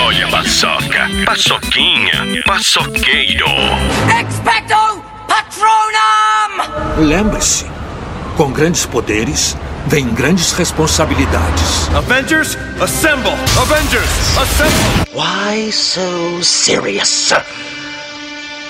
[0.00, 3.46] Olha a paçoca, paçoquinha, paçoqueiro.
[4.18, 7.06] Expecto Patronum!
[7.06, 7.66] Lembre-se,
[8.38, 9.54] com grandes poderes
[9.88, 11.88] vem grandes responsabilidades.
[11.94, 13.34] Avengers, assemble!
[13.60, 15.04] Avengers, assemble!
[15.12, 17.34] Why so serious?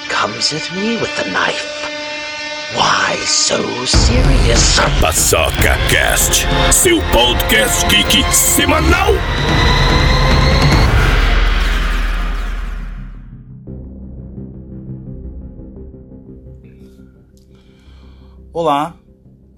[0.09, 1.65] Comes at me with the knife.
[2.75, 4.81] Why so serious?
[5.01, 9.15] Paçoca Cast, seu podcast geek semanal.
[18.59, 18.99] Olá,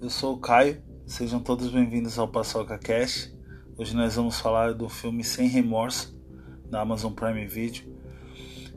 [0.00, 3.32] eu sou o Caio, sejam todos bem-vindos ao Paçoca Cast.
[3.76, 6.20] Hoje nós vamos falar do filme Sem Remorso,
[6.68, 7.96] da Amazon Prime Video,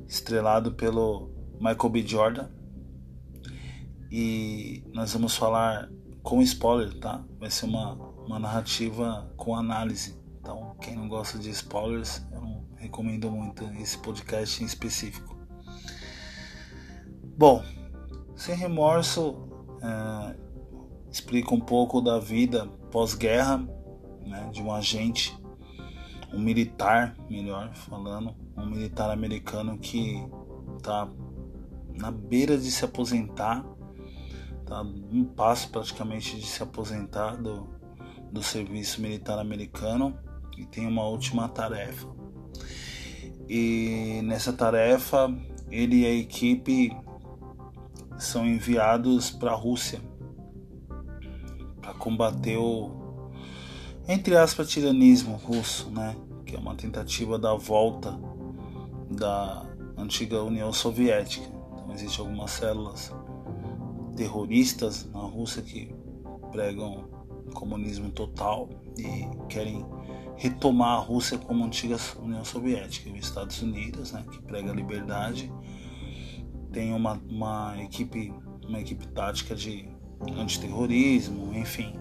[0.08, 2.06] estrelado pelo Michael B.
[2.06, 2.50] Jordan.
[4.12, 5.90] E nós vamos falar
[6.22, 7.26] com spoiler, tá?
[7.40, 10.22] Vai ser uma, uma narrativa com análise.
[10.40, 15.35] Então, quem não gosta de spoilers, eu não recomendo muito esse podcast em específico.
[17.35, 17.63] Bom,
[18.35, 19.50] Sem Remorso
[19.82, 20.35] é,
[21.12, 23.57] explica um pouco da vida pós-guerra
[24.26, 25.38] né, de um agente,
[26.34, 30.23] um militar, melhor falando, um militar americano que
[30.77, 31.10] está
[31.93, 33.65] na beira de se aposentar,
[34.65, 37.68] tá um passo praticamente de se aposentar do,
[38.32, 40.18] do serviço militar americano
[40.57, 42.07] e tem uma última tarefa.
[43.49, 45.29] E nessa tarefa
[45.70, 46.95] ele e a equipe
[48.22, 50.00] são enviados para a Rússia
[51.82, 52.91] para combater o
[54.08, 58.20] entre aspas tiranismo russo, né, que é uma tentativa da volta
[59.10, 59.66] da
[59.98, 61.48] antiga União Soviética.
[61.72, 63.12] Então existem algumas células
[64.16, 65.94] terroristas na Rússia que
[66.52, 67.09] pregam
[67.53, 69.85] comunismo total e querem
[70.35, 74.75] retomar a Rússia como antiga União Soviética, e os Estados Unidos, né, que prega a
[74.75, 75.52] liberdade
[76.72, 78.34] tem uma, uma equipe
[78.68, 79.90] uma equipe tática de
[80.38, 82.00] antiterrorismo, enfim,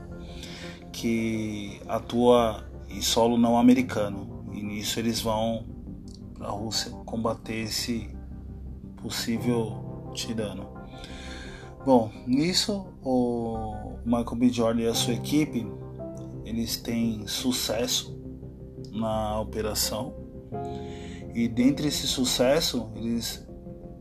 [0.92, 4.44] que atua em solo não americano.
[4.52, 5.66] E nisso eles vão
[6.34, 8.10] para a Rússia combater esse
[8.96, 10.68] possível tirano.
[11.84, 14.48] Bom, nisso o Michael B.
[14.50, 15.66] Jordan e a sua equipe
[16.44, 18.18] eles têm sucesso
[18.92, 20.14] na operação
[21.34, 23.48] e dentre esse sucesso eles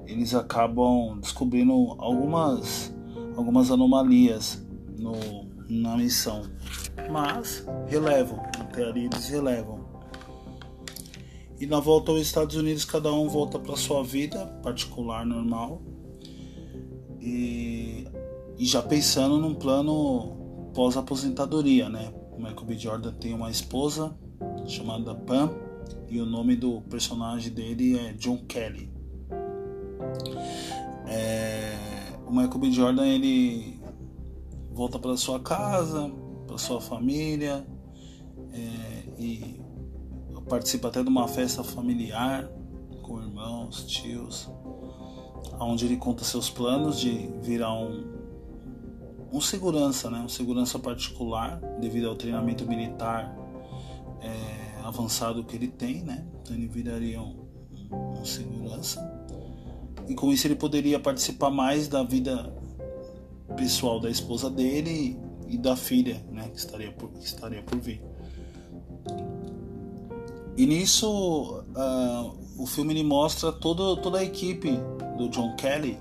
[0.09, 2.94] eles acabam descobrindo algumas,
[3.38, 4.66] algumas anomalias
[4.97, 5.14] no,
[5.70, 6.44] na missão.
[7.12, 9.88] Mas relevam, até ali eles relevam.
[11.59, 15.81] E na volta aos Estados Unidos, cada um volta para sua vida particular normal.
[17.22, 18.08] E,
[18.58, 22.14] e já pensando num plano pós-aposentadoria, né?
[22.38, 22.78] Michael B.
[22.78, 24.18] Jordan tem uma esposa
[24.66, 25.52] chamada Pam
[26.08, 28.99] e o nome do personagem dele é John Kelly.
[31.09, 31.75] É,
[32.28, 32.72] o Michael B.
[32.72, 33.81] Jordan ele
[34.72, 36.09] volta para sua casa,
[36.46, 37.66] para sua família
[38.53, 39.59] é, e
[40.48, 42.50] participa até de uma festa familiar
[43.02, 44.50] com irmãos, tios,
[45.59, 48.03] onde ele conta seus planos de virar um,
[49.34, 50.19] um segurança, né?
[50.19, 53.36] um segurança particular devido ao treinamento militar
[54.22, 56.25] é, avançado que ele tem, né?
[56.42, 57.48] Então ele viraria um,
[57.92, 59.19] um segurança
[60.09, 62.52] e com isso ele poderia participar mais da vida
[63.56, 65.16] pessoal da esposa dele
[65.47, 68.02] e da filha, né, que estaria por, que estaria por vir.
[70.58, 74.72] E nisso uh, o filme mostra todo, toda a equipe
[75.18, 75.98] do John Kelly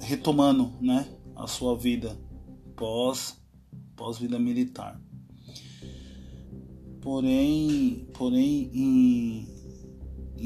[0.00, 2.16] retomando, né, a sua vida
[2.76, 3.36] pós
[3.96, 5.00] pós vida militar.
[7.00, 9.55] Porém, porém em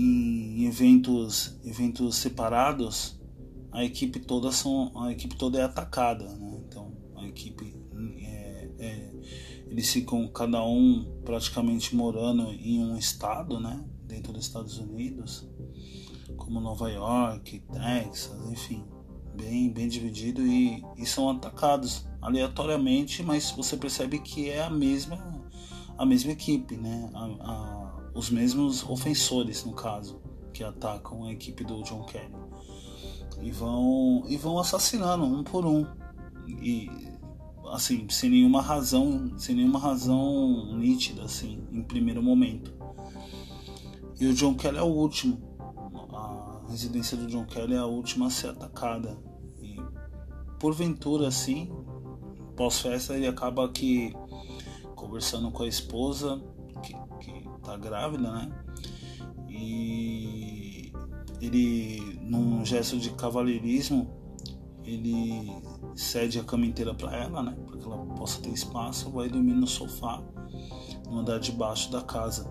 [0.01, 3.21] em eventos, eventos separados,
[3.71, 6.61] a equipe toda são, a equipe toda é atacada, né?
[6.67, 7.77] Então a equipe
[8.19, 9.13] é, é,
[9.67, 13.85] eles ficam cada um praticamente morando em um estado, né?
[14.05, 15.49] Dentro dos Estados Unidos,
[16.37, 18.85] como Nova York, Texas, enfim,
[19.37, 25.41] bem bem dividido e, e são atacados aleatoriamente, mas você percebe que é a mesma
[25.97, 27.11] a mesma equipe, né?
[27.15, 27.80] A, a,
[28.15, 30.21] os mesmos ofensores, no caso,
[30.53, 32.35] que atacam a equipe do John Kelly.
[33.43, 35.87] E vão, e vão assassinando um por um.
[36.47, 36.91] E
[37.73, 42.75] assim, sem nenhuma razão, sem nenhuma razão nítida assim, em primeiro momento.
[44.21, 45.41] E o John Kelly é o último.
[46.13, 49.19] A residência do John Kelly é a última a ser atacada.
[49.63, 49.77] E
[50.59, 51.73] porventura assim,
[52.57, 54.15] pós-festa ele acaba que
[55.01, 56.43] conversando com a esposa,
[56.83, 58.53] que, que tá grávida, né?
[59.49, 60.93] E
[61.41, 64.07] ele, num gesto de cavalheirismo,
[64.85, 65.51] ele
[65.95, 67.57] cede a cama inteira para ela, né?
[67.67, 70.23] Para que ela possa ter espaço, vai dormir no sofá,
[71.09, 72.47] no andar de baixo da casa.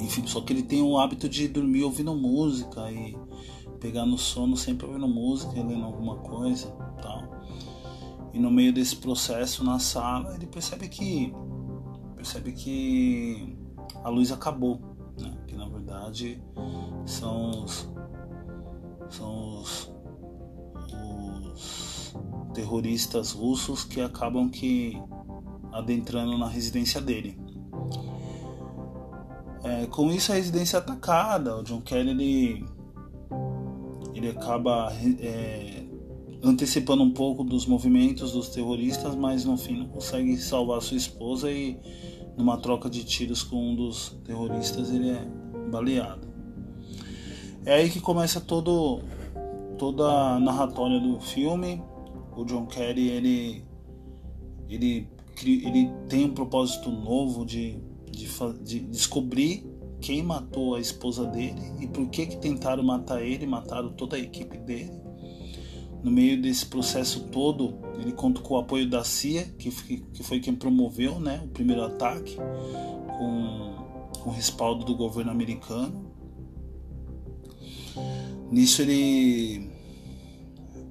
[0.00, 3.16] Enfim, só que ele tem o hábito de dormir ouvindo música e
[3.80, 6.76] pegar no sono sempre ouvindo música, lendo alguma coisa.
[8.32, 11.32] E no meio desse processo na sala, ele percebe que
[12.16, 13.56] percebe que
[14.02, 14.80] a luz acabou,
[15.18, 15.36] né?
[15.46, 16.42] Que na verdade
[17.04, 17.90] são os
[19.10, 19.92] são os,
[21.54, 22.14] os
[22.54, 25.00] terroristas russos que acabam que
[25.72, 27.38] adentrando na residência dele.
[29.64, 32.66] É, com isso a residência é atacada, o John Kelly ele,
[34.14, 35.81] ele acaba é,
[36.42, 41.50] antecipando um pouco dos movimentos dos terroristas, mas no fim não consegue salvar sua esposa
[41.50, 41.78] e
[42.36, 45.24] numa troca de tiros com um dos terroristas ele é
[45.70, 46.26] baleado.
[47.64, 49.00] É aí que começa todo
[49.78, 51.82] toda a narratória do filme.
[52.36, 53.64] O John Kerry ele
[54.68, 55.08] ele
[55.46, 57.78] ele tem um propósito novo de
[58.10, 58.28] de,
[58.62, 59.64] de descobrir
[60.00, 64.18] quem matou a esposa dele e por que que tentaram matar ele, mataram toda a
[64.18, 65.01] equipe dele.
[66.02, 70.40] No meio desse processo todo, ele conta com o apoio da CIA, que, que foi
[70.40, 76.10] quem promoveu né, o primeiro ataque, com, com o respaldo do governo americano.
[78.50, 79.70] Nisso ele,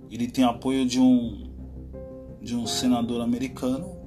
[0.10, 1.52] ele tem apoio de um,
[2.42, 4.02] de um senador americano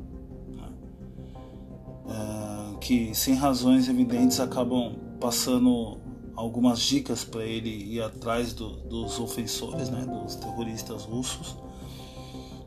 [2.84, 5.96] que sem razões evidentes acabam passando
[6.36, 11.56] algumas dicas para ele ir atrás do, dos ofensores, né, dos terroristas russos.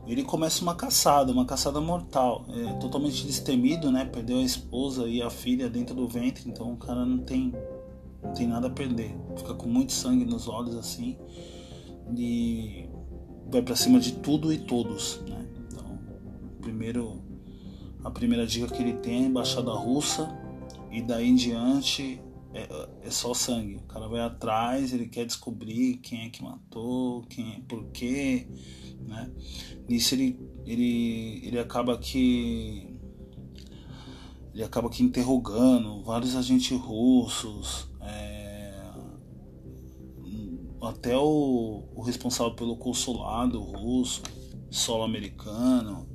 [0.06, 4.06] Ele começa uma caçada, uma caçada mortal, é, totalmente destemido, né?
[4.06, 7.52] Perdeu a esposa e a filha dentro do ventre, então o cara não tem,
[8.22, 9.14] não tem nada a perder.
[9.36, 11.18] Fica com muito sangue nos olhos assim
[12.16, 12.88] e
[13.50, 15.46] vai para cima de tudo e todos, né?
[15.70, 15.98] Então,
[16.62, 17.20] primeiro
[18.02, 20.34] a primeira dica que ele tem é a embaixada russa
[20.90, 22.20] e daí em diante
[22.52, 23.76] é, é, só sangue.
[23.76, 28.46] O cara vai atrás, ele quer descobrir quem é que matou, quem é, por quê,
[29.00, 29.30] né?
[29.88, 32.94] Nisso ele, ele, ele acaba que
[34.54, 38.74] ele acaba que interrogando vários agentes russos, é,
[40.82, 44.22] até o, o responsável pelo consulado russo,
[44.70, 46.08] solo americano,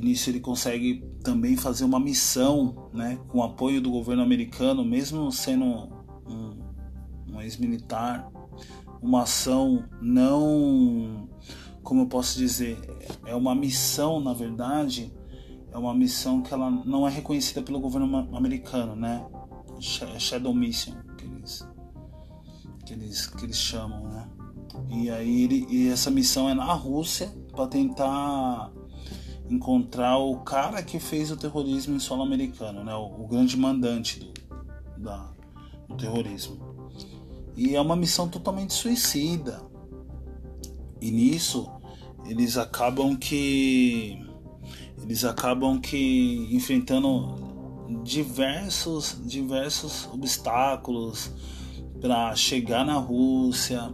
[0.00, 5.64] nisso ele consegue também fazer uma missão, né, com apoio do governo americano, mesmo sendo
[5.64, 6.58] um,
[7.30, 8.30] um ex-militar,
[9.00, 11.28] uma ação não,
[11.82, 12.78] como eu posso dizer,
[13.24, 15.12] é uma missão, na verdade,
[15.72, 19.24] é uma missão que ela não é reconhecida pelo governo americano, né?
[19.80, 21.68] Shadow Mission, que eles,
[22.84, 24.28] que eles, que eles chamam, né?
[24.90, 28.72] E aí ele, e essa missão é na Rússia para tentar
[29.50, 32.94] encontrar o cara que fez o terrorismo em solo americano, né?
[32.94, 34.32] o, o grande mandante do,
[35.02, 35.30] da,
[35.88, 36.58] do terrorismo.
[37.56, 39.60] E é uma missão totalmente suicida.
[41.00, 41.68] E nisso
[42.26, 44.24] eles acabam que
[45.02, 47.48] eles acabam que enfrentando
[48.04, 51.32] diversos diversos obstáculos
[52.00, 53.92] para chegar na Rússia,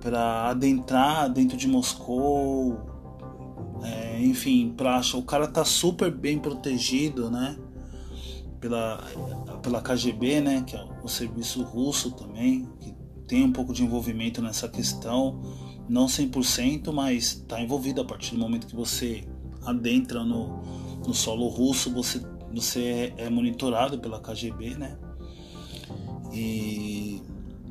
[0.00, 2.91] para adentrar dentro de Moscou,
[3.82, 7.56] é, enfim, pra, o cara tá super bem protegido, né?
[8.60, 8.98] Pela,
[9.62, 10.64] pela KGB, né?
[10.66, 12.94] Que é o serviço russo também, que
[13.26, 15.40] tem um pouco de envolvimento nessa questão.
[15.88, 19.24] Não 100%, mas está envolvido a partir do momento que você
[19.64, 20.62] adentra no,
[21.06, 22.20] no solo russo, você,
[22.54, 24.96] você é monitorado pela KGB, né?
[26.32, 27.20] E,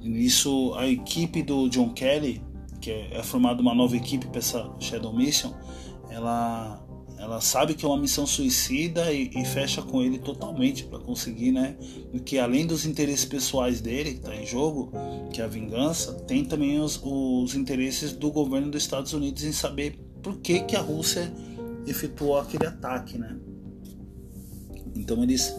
[0.01, 2.41] e nisso a equipe do John Kelly,
[2.79, 5.53] que é, é formada uma nova equipe para essa Shadow Mission,
[6.11, 6.85] ela
[7.21, 11.51] ela sabe que é uma missão suicida e, e fecha com ele totalmente para conseguir,
[11.51, 11.77] né?
[12.25, 14.91] Que além dos interesses pessoais dele que está em jogo,
[15.31, 19.51] que é a vingança, tem também os, os interesses do governo dos Estados Unidos em
[19.51, 21.31] saber por que, que a Rússia
[21.85, 23.37] efetuou aquele ataque, né?
[24.95, 25.55] Então eles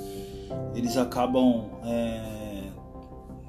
[0.74, 2.72] eles acabam é,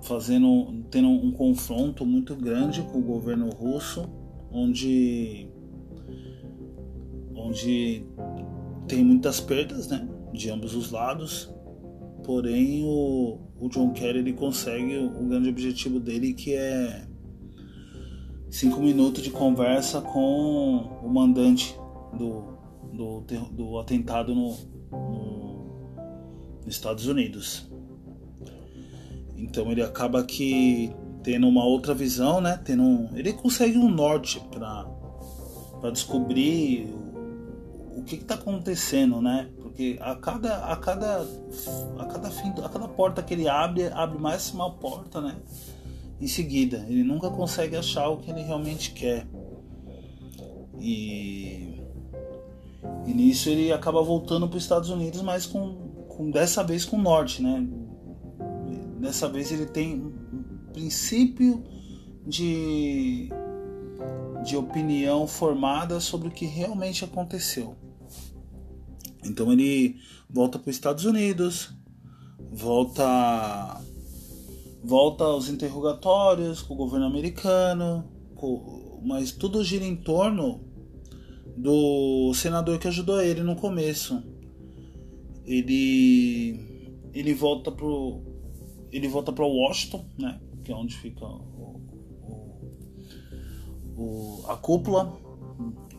[0.04, 4.08] fazendo tendo um confronto muito grande com o governo russo,
[4.52, 5.50] onde
[7.44, 8.06] onde
[8.88, 11.54] tem muitas perdas, né, de ambos os lados.
[12.24, 17.06] Porém, o, o John Kerry ele consegue o, o grande objetivo dele, que é
[18.50, 21.76] cinco minutos de conversa com o mandante
[22.18, 22.54] do,
[22.94, 23.22] do,
[23.52, 24.56] do atentado no,
[24.92, 25.66] no,
[26.66, 27.70] nos Estados Unidos.
[29.36, 32.60] Então ele acaba que tendo uma outra visão, né?
[32.64, 36.88] Tendo um, ele consegue um norte para descobrir
[38.04, 39.50] o, que está acontecendo, né?
[39.62, 41.26] Porque a cada a cada
[41.98, 45.36] a cada fim, a cada porta que ele abre, abre mais uma porta, né?
[46.20, 49.28] Em seguida, ele nunca consegue achar o que ele realmente quer.
[50.80, 51.82] E,
[53.06, 55.74] e nisso ele acaba voltando para os Estados Unidos, mas com,
[56.08, 57.68] com dessa vez com o norte, né?
[59.00, 61.64] Dessa vez ele tem um princípio
[62.26, 63.30] de,
[64.46, 67.76] de opinião formada sobre o que realmente aconteceu.
[69.26, 70.00] Então ele
[70.30, 71.74] volta para os Estados Unidos,
[72.52, 73.82] volta
[74.84, 78.04] volta aos interrogatórios com o governo americano,
[78.36, 80.62] com, mas tudo gira em torno
[81.56, 84.22] do senador que ajudou ele no começo.
[85.46, 86.60] Ele
[87.14, 88.22] ele volta pro
[88.92, 90.40] ele volta para Washington, né?
[90.64, 91.82] Que é onde fica o,
[92.22, 95.18] o, o a cúpula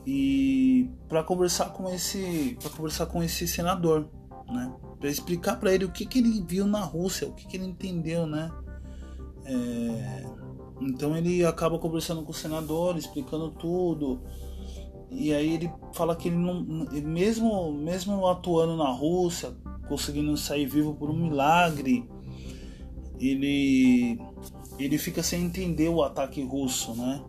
[0.07, 4.09] e para conversar com esse para conversar com esse senador,
[4.49, 4.73] né?
[4.99, 7.67] Para explicar para ele o que, que ele viu na Rússia, o que, que ele
[7.67, 8.51] entendeu, né?
[9.47, 10.25] É,
[10.81, 14.23] então ele acaba conversando com o senador, explicando tudo.
[15.11, 19.55] E aí ele fala que ele não, mesmo mesmo atuando na Rússia,
[19.89, 22.09] conseguindo sair vivo por um milagre,
[23.19, 24.19] ele
[24.79, 27.23] ele fica sem entender o ataque russo, né?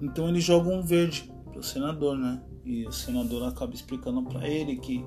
[0.00, 2.40] Então ele joga um verde pro senador, né?
[2.64, 5.04] E o senador acaba explicando para ele que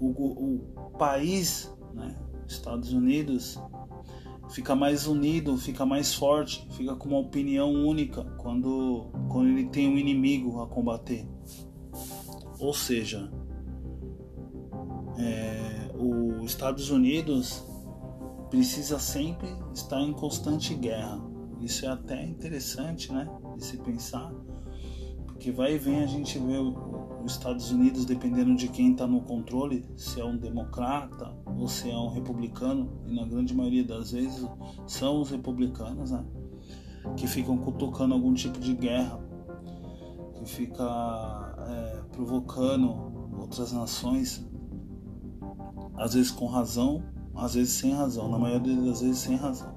[0.00, 2.16] o, o país, né,
[2.48, 3.58] Estados Unidos,
[4.50, 9.88] fica mais unido, fica mais forte, fica com uma opinião única quando, quando ele tem
[9.88, 11.28] um inimigo a combater.
[12.58, 13.30] Ou seja,
[15.16, 17.64] é, os Estados Unidos
[18.48, 21.20] precisa sempre estar em constante guerra.
[21.60, 24.32] Isso é até interessante, né, de se pensar,
[25.40, 26.58] porque vai e vem a gente vê
[27.24, 31.90] os Estados Unidos dependendo de quem está no controle, se é um democrata ou se
[31.90, 34.46] é um republicano, e na grande maioria das vezes
[34.86, 36.22] são os republicanos, né,
[37.16, 39.18] que ficam cutucando algum tipo de guerra,
[40.34, 44.46] que fica é, provocando outras nações,
[45.96, 47.02] às vezes com razão
[47.34, 49.74] às vezes sem razão, na maioria das vezes sem razão.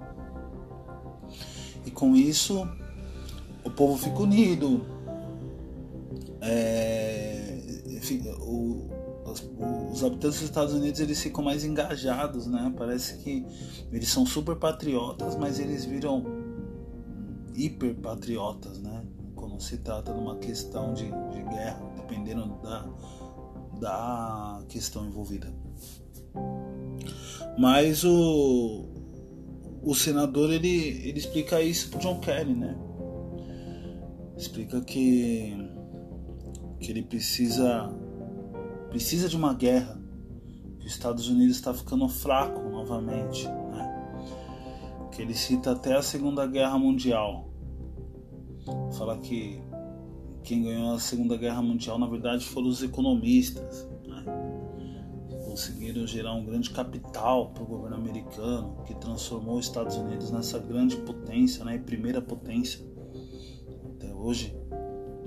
[1.85, 2.67] E com isso,
[3.63, 4.92] o povo fica unido.
[6.45, 7.63] É,
[8.41, 8.89] o,
[9.25, 9.49] os,
[9.93, 12.73] os, habitantes dos Estados Unidos eles ficam mais engajados, né?
[12.77, 13.45] Parece que
[13.91, 16.25] eles são super patriotas, mas eles viram
[17.55, 19.05] hiper patriotas, né?
[19.35, 22.89] Quando se trata de uma questão de, de guerra, dependendo da,
[23.79, 25.53] da questão envolvida.
[27.57, 28.85] Mas o,
[29.81, 30.67] o senador ele,
[31.07, 32.75] ele explica isso pro John Kerry, né?
[34.35, 35.55] Explica que,
[36.83, 37.89] que ele precisa
[38.89, 39.99] precisa de uma guerra,
[40.79, 45.09] que os Estados Unidos está ficando fraco novamente, né?
[45.11, 47.49] Que ele cita até a Segunda Guerra Mundial.
[48.95, 49.59] Fala que
[50.43, 53.87] quem ganhou a Segunda Guerra Mundial na verdade foram os economistas
[55.53, 60.57] conseguiram gerar um grande capital para o governo americano, que transformou os Estados Unidos nessa
[60.57, 62.83] grande potência, né, primeira potência
[63.95, 64.57] até hoje,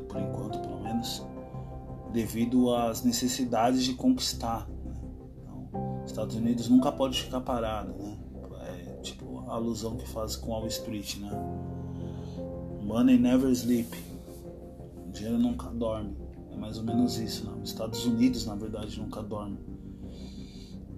[0.08, 1.25] por enquanto pelo menos,
[2.12, 4.68] devido às necessidades de conquistar.
[4.68, 4.94] Né?
[5.42, 8.18] Então, os Estados Unidos nunca pode ficar parado, né?
[8.68, 11.30] É tipo a alusão que faz com Wall Street, né?
[12.82, 13.96] Money never sleep.
[15.06, 16.16] O dinheiro nunca dorme.
[16.50, 17.56] É mais ou menos isso, né?
[17.62, 19.58] Os Estados Unidos, na verdade, nunca dorme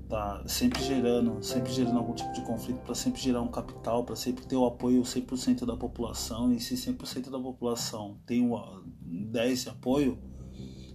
[0.08, 4.16] tá sempre gerando, sempre gerando algum tipo de conflito para sempre gerar um capital, para
[4.16, 8.58] sempre ter o apoio 100% da população e se 100% da população tem o
[9.02, 10.18] 10 de apoio,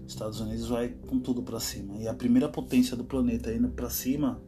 [0.05, 1.95] Estados Unidos vai com tudo para cima.
[1.97, 4.41] E a primeira potência do planeta indo para cima,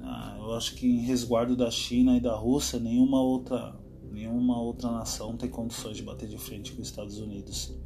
[0.00, 3.76] ah, eu acho que em resguardo da China e da Rússia, nenhuma outra
[4.16, 7.76] nenhuma outra nação tem condições de bater de frente com os Estados Unidos.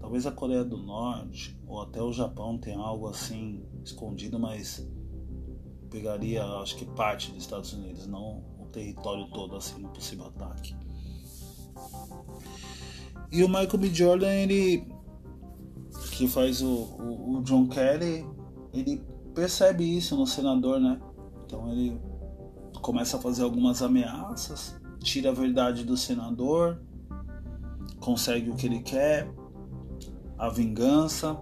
[0.00, 4.88] Talvez a Coreia do Norte ou até o Japão tenha algo assim escondido, mas
[5.90, 10.74] pegaria, acho que parte dos Estados Unidos, não o território todo assim no possível ataque.
[13.30, 13.88] E o Michael B.
[13.92, 14.86] Jordan, ele
[16.12, 18.24] que faz o, o, o John Kerry,
[18.72, 19.02] ele
[19.34, 21.00] percebe isso no senador, né?
[21.44, 22.00] Então ele
[22.80, 26.80] começa a fazer algumas ameaças tira a verdade do senador,
[28.00, 29.30] consegue o que ele quer,
[30.36, 31.38] a vingança,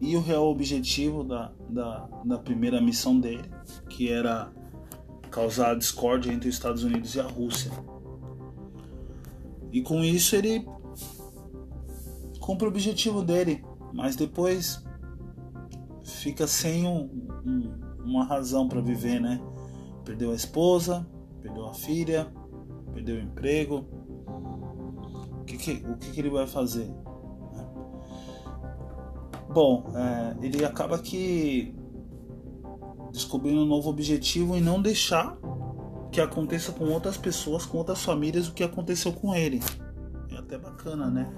[0.00, 3.48] e o real objetivo da, da, da primeira missão dele,
[3.88, 4.50] que era
[5.30, 7.70] causar discórdia entre os Estados Unidos e a Rússia.
[9.72, 10.66] E com isso ele
[12.40, 14.82] cumpre o objetivo dele, mas depois
[16.02, 17.08] fica sem um,
[17.46, 17.72] um,
[18.04, 19.40] uma razão para viver, né?
[20.04, 21.06] Perdeu a esposa,
[21.40, 22.32] perdeu a filha,
[22.92, 23.86] perdeu o emprego.
[25.40, 26.88] O que, que o que, que, ele vai fazer?
[27.52, 27.66] Né?
[29.52, 31.74] Bom, é, ele acaba que
[33.12, 35.36] descobrindo um novo objetivo e não deixar
[36.10, 39.60] que aconteça com outras pessoas, com outras famílias, o que aconteceu com ele.
[40.30, 41.32] É até bacana, né?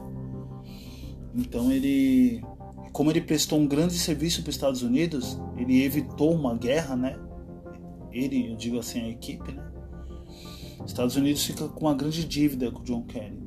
[1.35, 2.43] Então ele,
[2.93, 7.19] como ele prestou um grande serviço para os Estados Unidos, ele evitou uma guerra, né?
[8.11, 9.73] Ele, eu digo assim, a equipe, né?
[10.85, 13.39] Estados Unidos fica com uma grande dívida com o John Kerry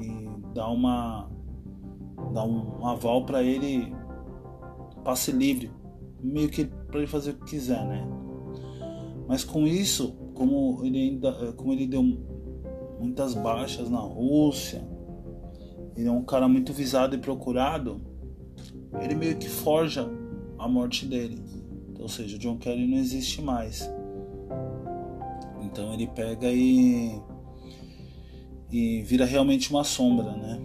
[0.00, 1.28] e dá uma
[2.32, 3.92] dá um aval para ele
[5.04, 5.70] passe livre,
[6.20, 8.06] meio que para ele fazer o que quiser, né?
[9.28, 12.02] Mas com isso, como ele ainda, como ele deu
[12.98, 14.86] muitas baixas na Rússia,
[15.96, 18.00] ele é um cara muito visado e procurado,
[19.00, 20.08] ele meio que forja
[20.58, 21.42] a morte dele.
[21.90, 23.90] Então, ou seja, o John Kerry não existe mais.
[25.62, 27.20] Então ele pega e
[28.72, 30.58] e vira realmente uma sombra, né?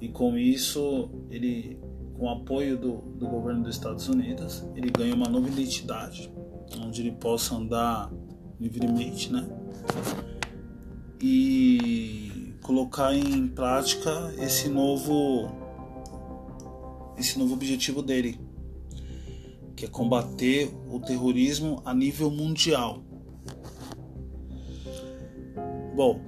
[0.00, 1.80] E com isso, ele,
[2.14, 6.30] com o apoio do, do governo dos Estados Unidos, ele ganha uma nova identidade,
[6.84, 8.12] onde ele possa andar
[8.60, 9.48] livremente, né?
[11.20, 12.27] E
[12.68, 15.48] colocar em prática esse novo
[17.16, 18.38] esse novo objetivo dele,
[19.74, 23.02] que é combater o terrorismo a nível mundial.
[25.96, 26.20] Bom,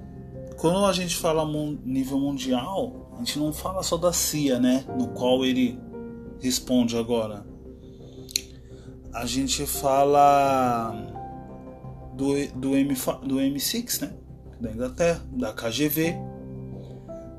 [0.57, 1.45] quando a gente fala
[1.85, 4.83] nível mundial, a gente não fala só da CIA, né?
[4.97, 5.79] No qual ele
[6.41, 7.45] responde agora.
[9.13, 10.91] A gente fala
[12.15, 14.13] do, do, M, do M6, né?
[14.59, 16.30] Da Inglaterra, da KGV,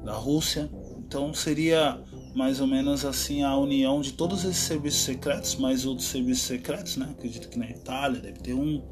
[0.05, 0.71] da Rússia.
[0.99, 2.01] Então seria
[2.35, 6.97] mais ou menos assim a união de todos esses serviços secretos, mais outros serviços secretos,
[6.97, 7.09] né?
[7.11, 8.83] Acredito que na Itália deve ter um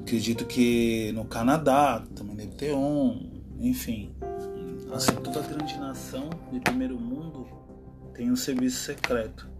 [0.00, 4.14] Acredito que no Canadá também deve ter um, enfim.
[4.92, 7.46] Assim, toda grande nação de primeiro mundo
[8.14, 9.50] tem um serviço secreto.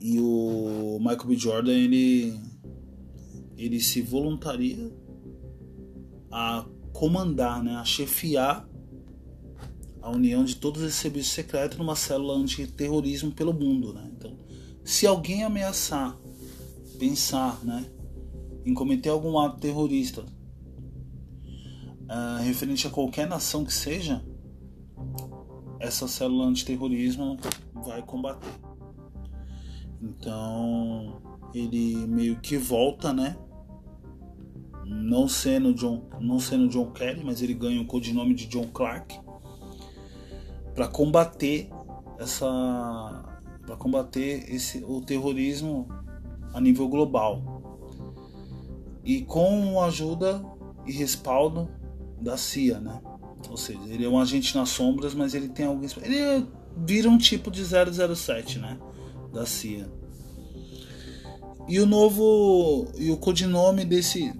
[0.00, 1.36] E o Michael B.
[1.36, 2.38] Jordan, ele,
[3.56, 4.92] ele se voluntaria
[6.30, 8.68] a comandar, né, a chefiar
[10.00, 13.92] a união de todos esses serviços secretos numa célula antiterrorismo pelo mundo.
[13.92, 14.10] Né?
[14.16, 14.36] Então,
[14.84, 16.16] se alguém ameaçar,
[16.98, 17.84] pensar, né,
[18.64, 20.24] em cometer algum ato terrorista
[22.08, 24.24] uh, referente a qualquer nação que seja,
[25.80, 27.38] essa célula antiterrorismo
[27.74, 28.48] vai combater.
[30.00, 31.20] Então
[31.54, 33.36] ele meio que volta, né?
[34.84, 39.18] Não sendo John, não sendo John Kelly, mas ele ganha o codinome de John Clark
[40.78, 41.68] para combater
[42.20, 45.88] essa para combater esse o terrorismo
[46.54, 47.42] a nível global
[49.04, 50.40] e com ajuda
[50.86, 51.68] e respaldo
[52.20, 53.00] da CIA, né?
[53.50, 55.84] Ou seja, ele é um agente nas sombras, mas ele tem algo.
[56.00, 58.78] Ele vira um tipo de 007, né?
[59.32, 59.90] Da CIA.
[61.66, 62.86] E o novo.
[62.96, 64.32] E o codinome desse.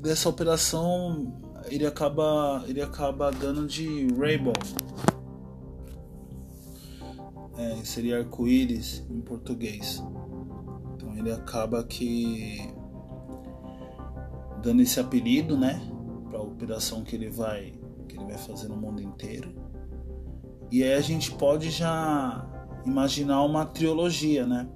[0.00, 1.32] Dessa operação.
[1.66, 2.64] Ele acaba.
[2.66, 4.54] Ele acaba dando de Rainbow.
[7.58, 10.02] É, seria arco-íris em português.
[10.94, 12.72] Então ele acaba que
[14.62, 15.80] dando esse apelido, né,
[16.30, 17.72] para a operação que ele vai
[18.08, 19.54] que ele vai fazer no mundo inteiro.
[20.70, 22.46] E aí a gente pode já
[22.84, 24.68] imaginar uma trilogia, né?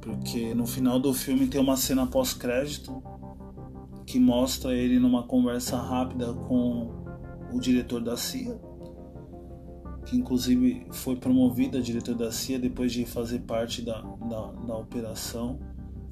[0.00, 3.02] Porque no final do filme tem uma cena pós-crédito
[4.04, 6.90] que mostra ele numa conversa rápida com
[7.52, 8.58] o diretor da CIA,
[10.04, 14.76] que inclusive foi promovido a diretor da CIA depois de fazer parte da, da, da
[14.76, 15.58] operação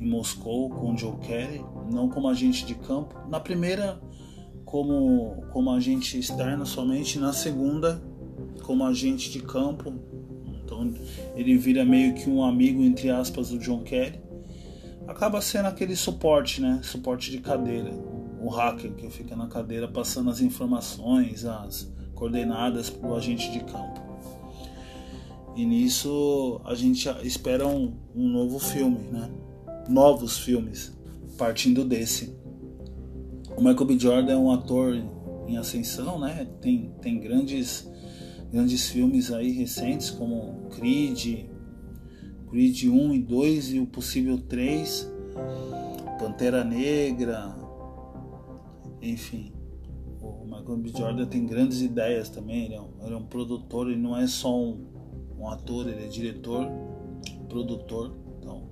[0.00, 3.14] em Moscou com Joe Kerry, não como agente de campo.
[3.28, 4.00] Na primeira,
[4.64, 8.00] como, como agente externo somente, na segunda,
[8.62, 9.92] como agente de campo.
[10.64, 10.94] Então
[11.34, 14.20] ele vira meio que um amigo, entre aspas, do John Kerry.
[15.06, 16.80] Acaba sendo aquele suporte, né?
[16.82, 17.90] Suporte de cadeira.
[18.40, 23.60] O hacker que fica na cadeira passando as informações, as coordenadas para o agente de
[23.60, 23.98] campo.
[25.56, 29.30] E nisso a gente espera um, um novo filme, né?
[29.88, 30.96] novos filmes
[31.38, 32.38] partindo desse.
[33.56, 33.98] O Michael B.
[33.98, 34.94] Jordan é um ator
[35.48, 36.46] em ascensão, né?
[36.60, 37.90] Tem, tem grandes
[38.52, 41.46] grandes filmes aí recentes como Creed,
[42.50, 45.10] Creed 1 e 2 e o possível 3,
[46.18, 47.56] Pantera Negra,
[49.00, 49.52] enfim.
[50.30, 50.90] O Michael B.
[50.90, 54.26] Jordan tem grandes ideias também, ele é um, ele é um produtor, ele não é
[54.26, 54.86] só um,
[55.38, 56.66] um ator, ele é diretor,
[57.48, 58.62] produtor, então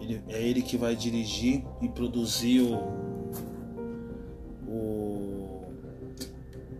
[0.00, 2.74] ele, é ele que vai dirigir e produzir o,
[4.66, 5.62] o,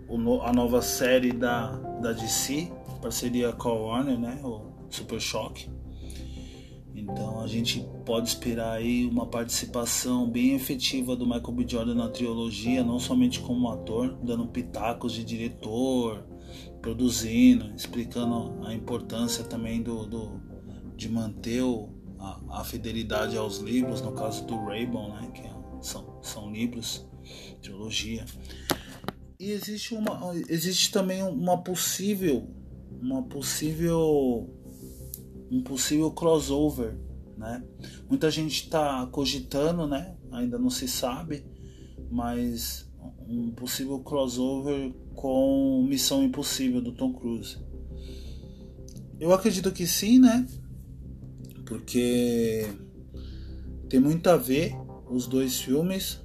[0.09, 1.69] o a nova série da,
[2.01, 2.71] da DC,
[3.01, 5.71] parceria com a Warner, né, o Super Choque.
[7.01, 11.67] Então a gente pode esperar aí uma participação bem efetiva do Michael B.
[11.67, 16.27] Jordan na trilogia, não somente como ator, dando pitacos de diretor,
[16.83, 20.51] produzindo, explicando a importância também do, do
[20.95, 25.55] de manter o, a, a, fidelidade aos livros, no caso do Raybon, né, que é,
[25.81, 27.09] são, são livros,
[27.63, 28.27] trilogia.
[29.39, 32.47] E existe uma existe também uma possível
[33.01, 34.60] uma possível
[35.51, 36.97] um possível crossover,
[37.37, 37.65] né?
[38.09, 40.17] Muita gente está cogitando, né?
[40.31, 41.45] Ainda não se sabe,
[42.11, 42.89] mas
[43.27, 47.59] um possível crossover com Missão Impossível do Tom Cruise.
[49.19, 50.47] Eu acredito que sim, né?
[51.67, 52.67] Porque
[53.89, 54.75] tem muito a ver
[55.09, 56.21] os dois filmes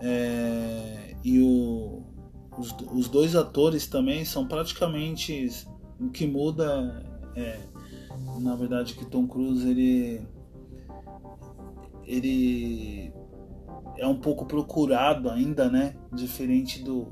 [0.00, 2.02] é, e o,
[2.56, 5.48] os, os, dois atores também são praticamente
[6.00, 7.04] o que muda
[7.36, 7.60] é,
[8.40, 10.26] na verdade que Tom Cruise ele
[12.04, 13.12] ele
[13.98, 15.94] é um pouco procurado ainda, né?
[16.12, 17.08] Diferente do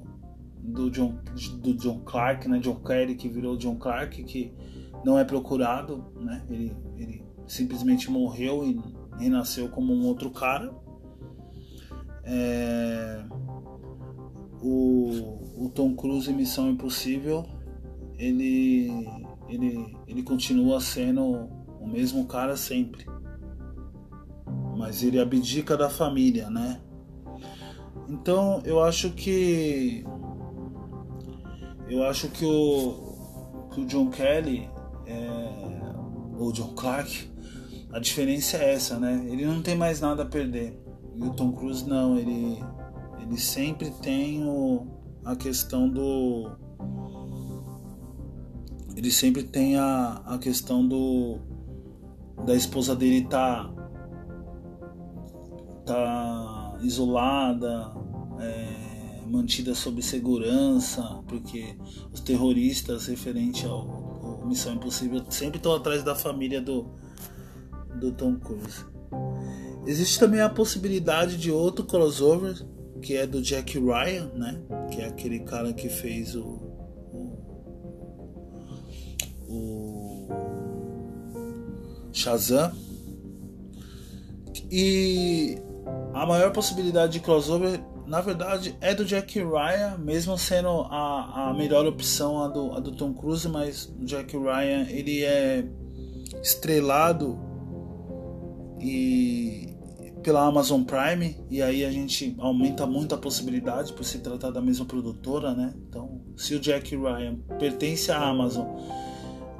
[0.60, 1.18] do John,
[1.60, 2.58] do John Clark, né?
[2.58, 4.52] John Kerry que virou John Clark que
[5.04, 6.44] não é procurado, né?
[6.50, 8.80] Ele, ele simplesmente morreu e
[9.18, 10.74] renasceu como um outro cara.
[12.24, 13.24] É...
[14.60, 17.46] O, o Tom Cruise em Missão Impossível
[18.18, 18.90] ele
[19.48, 21.48] ele, ele continua sendo
[21.80, 23.06] o mesmo cara sempre.
[24.76, 26.80] Mas ele abdica da família, né?
[28.08, 30.04] Então eu acho que.
[31.88, 34.68] Eu acho que o, que o John Kelly,
[35.06, 37.30] é, ou John Clark,
[37.92, 39.26] a diferença é essa, né?
[39.28, 40.78] Ele não tem mais nada a perder.
[41.16, 42.62] E o Tom Cruise não, ele,
[43.20, 44.86] ele sempre tem o,
[45.24, 46.50] a questão do
[48.98, 51.38] ele sempre tem a, a questão do
[52.44, 53.72] da esposa dele tá
[55.86, 57.92] tá isolada
[58.40, 61.76] é, mantida sob segurança porque
[62.12, 66.90] os terroristas referente ao, ao Missão Impossível sempre estão atrás da família do
[68.00, 68.84] do Tom Cruise.
[69.86, 72.66] Existe também a possibilidade de outro crossover
[73.00, 74.60] que é do Jack Ryan né?
[74.90, 76.67] Que é aquele cara que fez o
[79.48, 80.28] o
[82.12, 82.72] Shazam.
[84.70, 85.58] E
[86.12, 91.54] a maior possibilidade de crossover, na verdade, é do Jack Ryan, mesmo sendo a, a
[91.54, 95.64] melhor opção a do, a do Tom Cruise, mas o Jack Ryan ele é
[96.42, 97.38] estrelado
[98.80, 99.74] e
[100.22, 104.60] pela Amazon Prime e aí a gente aumenta muito a possibilidade por se tratar da
[104.60, 105.72] mesma produtora, né?
[105.88, 108.66] Então, se o Jack Ryan pertence à Amazon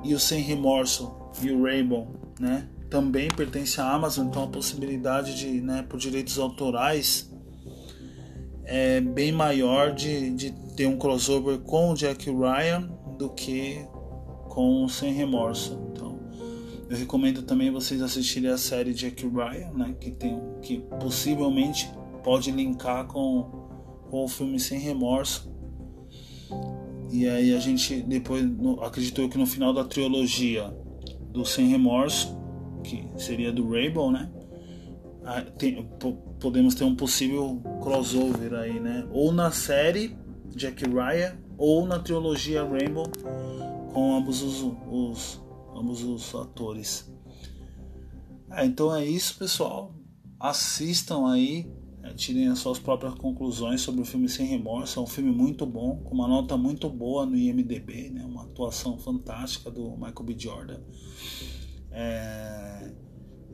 [0.05, 2.09] e o Sem Remorso e o Rainbow,
[2.39, 2.69] né?
[2.91, 7.31] Também pertence à Amazon, então a possibilidade de, né, por direitos autorais
[8.65, 13.85] é bem maior de, de ter um crossover com o Jack Ryan do que
[14.49, 15.79] com o Sem Remorso.
[15.93, 16.19] Então,
[16.89, 21.91] eu recomendo também vocês assistirem a série Jack Ryan, né, que tem que possivelmente
[22.25, 23.43] pode linkar com,
[24.11, 25.51] com o filme Sem Remorso
[27.11, 30.75] e aí a gente depois no, acreditou que no final da trilogia
[31.33, 32.37] do Sem Remorso,
[32.85, 34.31] que seria do Rainbow, né?
[35.59, 35.87] Tem,
[36.41, 39.07] podemos ter um possível crossover aí, né?
[39.13, 40.17] Ou na série
[40.55, 43.05] Jack Ryan ou na trilogia Rainbow
[43.93, 45.41] com ambos os, os
[45.75, 47.13] ambos os atores.
[48.51, 49.95] É, então é isso, pessoal.
[50.41, 51.71] Assistam aí
[52.15, 54.99] tirem as suas próprias conclusões sobre o filme Sem Remorso.
[54.99, 58.25] É um filme muito bom, com uma nota muito boa no IMDB, né?
[58.25, 60.35] uma atuação fantástica do Michael B.
[60.39, 60.81] Jordan.
[61.91, 62.93] É...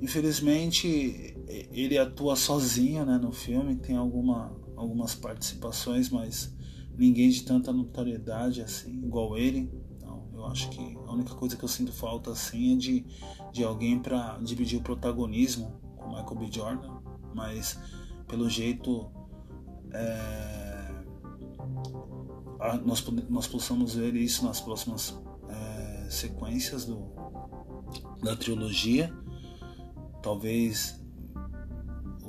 [0.01, 1.37] Infelizmente,
[1.73, 6.53] ele atua sozinho né, no filme, tem alguma, algumas participações, mas
[6.97, 9.71] ninguém de tanta notoriedade assim, igual ele.
[9.97, 13.07] Então, eu acho que a única coisa que eu sinto falta assim é de,
[13.53, 16.49] de alguém para dividir o protagonismo com o Michael B.
[16.53, 17.01] Jordan,
[17.35, 17.79] mas
[18.27, 19.11] pelo jeito
[19.93, 20.75] é,
[22.85, 27.07] nós, nós possamos ver isso nas próximas é, sequências do,
[28.23, 29.13] da trilogia.
[30.23, 31.03] Talvez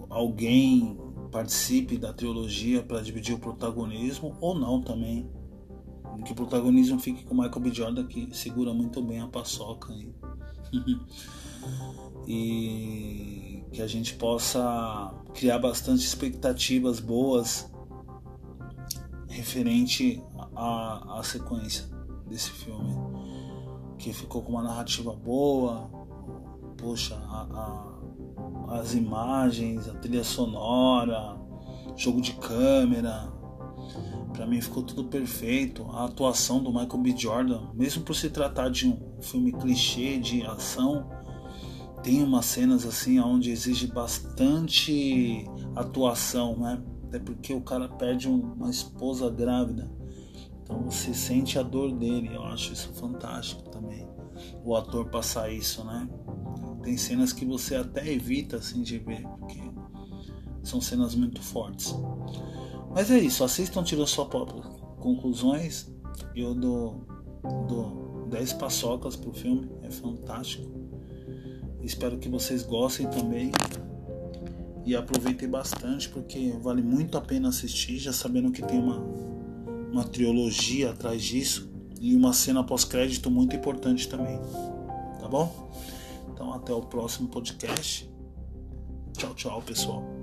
[0.10, 0.98] alguém
[1.32, 5.30] participe da trilogia para dividir o protagonismo ou não também.
[6.26, 7.74] Que o protagonismo fique com Michael B.
[7.74, 9.94] Jordan que segura muito bem a paçoca.
[12.28, 17.70] e que a gente possa criar bastante expectativas boas
[19.28, 20.24] referente
[20.56, 21.86] à, à sequência
[22.26, 22.96] desse filme,
[23.98, 25.90] que ficou com uma narrativa boa,
[26.78, 27.98] poxa, a,
[28.70, 31.38] a, as imagens, a trilha sonora,
[31.98, 33.30] jogo de câmera,
[34.32, 35.84] para mim ficou tudo perfeito.
[35.92, 37.14] A atuação do Michael B.
[37.18, 41.10] Jordan, mesmo por se tratar de um filme clichê de ação,
[42.06, 45.44] tem umas cenas assim onde exige bastante
[45.76, 46.80] atuação, né?
[47.08, 49.90] Até porque o cara perde uma esposa grávida.
[50.62, 52.30] Então você sente a dor dele.
[52.32, 54.08] Eu acho isso fantástico também.
[54.64, 56.08] O ator passar isso, né?
[56.84, 59.60] Tem cenas que você até evita assim de ver, porque
[60.62, 61.96] são cenas muito fortes.
[62.94, 64.64] Mas é isso, assistam, tiram suas próprias
[65.00, 65.92] conclusões.
[66.36, 67.08] Eu dou,
[67.68, 70.85] dou 10 paçocas pro filme, é fantástico.
[71.86, 73.52] Espero que vocês gostem também
[74.84, 78.98] e aproveitem bastante porque vale muito a pena assistir, já sabendo que tem uma,
[79.92, 81.72] uma trilogia atrás disso
[82.02, 84.40] e uma cena pós-crédito muito importante também.
[85.20, 85.72] Tá bom?
[86.34, 88.10] Então até o próximo podcast.
[89.14, 90.15] Tchau, tchau, pessoal.